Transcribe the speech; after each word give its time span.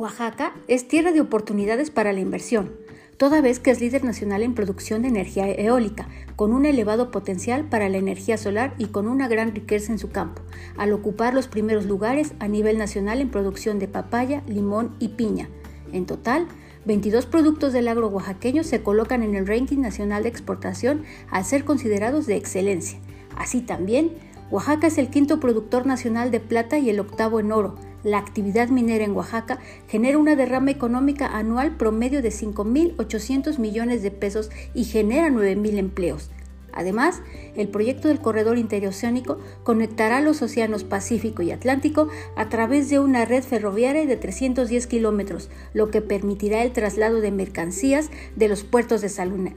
Oaxaca 0.00 0.54
es 0.66 0.88
tierra 0.88 1.12
de 1.12 1.20
oportunidades 1.20 1.90
para 1.90 2.14
la 2.14 2.20
inversión, 2.20 2.72
toda 3.18 3.42
vez 3.42 3.60
que 3.60 3.70
es 3.70 3.82
líder 3.82 4.02
nacional 4.02 4.42
en 4.42 4.54
producción 4.54 5.02
de 5.02 5.08
energía 5.08 5.46
eólica, 5.50 6.08
con 6.36 6.54
un 6.54 6.64
elevado 6.64 7.10
potencial 7.10 7.66
para 7.66 7.90
la 7.90 7.98
energía 7.98 8.38
solar 8.38 8.72
y 8.78 8.86
con 8.86 9.06
una 9.06 9.28
gran 9.28 9.54
riqueza 9.54 9.92
en 9.92 9.98
su 9.98 10.08
campo, 10.08 10.40
al 10.78 10.94
ocupar 10.94 11.34
los 11.34 11.48
primeros 11.48 11.84
lugares 11.84 12.32
a 12.38 12.48
nivel 12.48 12.78
nacional 12.78 13.20
en 13.20 13.28
producción 13.28 13.78
de 13.78 13.88
papaya, 13.88 14.42
limón 14.46 14.96
y 15.00 15.08
piña. 15.08 15.50
En 15.92 16.06
total, 16.06 16.46
22 16.86 17.26
productos 17.26 17.74
del 17.74 17.86
agro 17.86 18.08
oaxaqueño 18.08 18.64
se 18.64 18.82
colocan 18.82 19.22
en 19.22 19.34
el 19.34 19.46
ranking 19.46 19.80
nacional 19.80 20.22
de 20.22 20.30
exportación 20.30 21.04
al 21.30 21.44
ser 21.44 21.66
considerados 21.66 22.24
de 22.24 22.36
excelencia. 22.36 22.98
Así 23.36 23.60
también, 23.60 24.12
Oaxaca 24.50 24.86
es 24.86 24.98
el 24.98 25.10
quinto 25.10 25.38
productor 25.38 25.86
nacional 25.86 26.30
de 26.30 26.40
plata 26.40 26.78
y 26.78 26.90
el 26.90 26.98
octavo 26.98 27.38
en 27.38 27.52
oro, 27.52 27.76
la 28.04 28.18
actividad 28.18 28.68
minera 28.68 29.04
en 29.04 29.12
Oaxaca 29.12 29.58
genera 29.88 30.18
una 30.18 30.36
derrama 30.36 30.70
económica 30.70 31.26
anual 31.26 31.76
promedio 31.76 32.22
de 32.22 32.30
5.800 32.30 33.58
millones 33.58 34.02
de 34.02 34.10
pesos 34.10 34.50
y 34.74 34.84
genera 34.84 35.28
9.000 35.28 35.78
empleos. 35.78 36.30
Además, 36.72 37.20
el 37.56 37.68
proyecto 37.68 38.08
del 38.08 38.20
corredor 38.20 38.58
interoceánico 38.58 39.38
conectará 39.64 40.20
los 40.20 40.40
océanos 40.40 40.84
Pacífico 40.84 41.42
y 41.42 41.50
Atlántico 41.50 42.08
a 42.36 42.48
través 42.48 42.88
de 42.90 43.00
una 43.00 43.24
red 43.24 43.42
ferroviaria 43.42 44.06
de 44.06 44.16
310 44.16 44.86
kilómetros, 44.86 45.50
lo 45.74 45.90
que 45.90 46.00
permitirá 46.00 46.62
el 46.62 46.72
traslado 46.72 47.20
de 47.20 47.32
mercancías 47.32 48.10
de 48.36 48.48
los 48.48 48.62
puertos 48.62 49.00
de, 49.00 49.08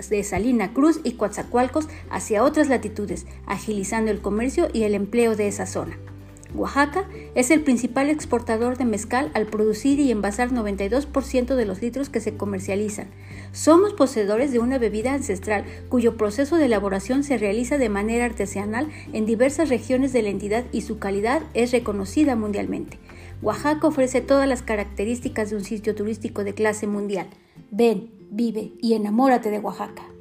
de 0.10 0.24
Salina 0.24 0.74
Cruz 0.74 1.02
y 1.04 1.14
Coatzacoalcos 1.14 1.88
hacia 2.10 2.44
otras 2.44 2.68
latitudes, 2.68 3.26
agilizando 3.46 4.10
el 4.10 4.22
comercio 4.22 4.70
y 4.74 4.84
el 4.84 4.96
empleo 4.96 5.36
de 5.36 5.48
esa 5.48 5.66
zona. 5.66 5.98
Oaxaca 6.56 7.08
es 7.36 7.50
el 7.50 7.62
principal 7.62 8.10
exportador 8.10 8.78
de 8.78 8.86
mezcal 8.86 9.32
al 9.34 9.48
producir 9.48 10.00
y 10.00 10.12
envasar 10.12 10.52
92% 10.52 11.56
de 11.56 11.66
los 11.66 11.82
litros 11.82 12.10
que 12.10 12.20
se 12.20 12.36
comercializan. 12.36 13.08
Somos 13.52 13.94
poseedores 13.94 14.52
de 14.52 14.60
una 14.60 14.78
bebida 14.78 15.14
ancestral 15.14 15.66
cuyo 15.90 16.16
proceso 16.16 16.58
de 16.58 16.66
elaboración 16.66 17.24
se 17.24 17.38
realiza 17.38 17.78
de 17.78 17.90
manera 17.90 18.26
artesanal 18.26 18.90
en 19.14 19.26
diversas 19.26 19.70
regiones 19.70 20.14
de 20.14 20.22
la 20.22 20.30
entidad 20.30 20.66
y 20.72 20.82
su 20.82 21.00
calidad 21.00 21.42
es 21.54 21.72
reconocida 21.72 22.36
mundialmente. 22.36 23.00
Oaxaca 23.42 23.88
ofrece 23.88 24.22
todas 24.22 24.48
las 24.48 24.62
características 24.62 25.50
de 25.50 25.56
un 25.58 25.64
sitio 25.64 25.96
turístico 25.96 26.44
de 26.44 26.54
clase 26.54 26.88
mundial. 26.88 27.28
Ven, 27.72 28.12
vive 28.30 28.74
y 28.80 28.94
enamórate 28.94 29.50
de 29.50 29.60
Oaxaca. 29.60 30.13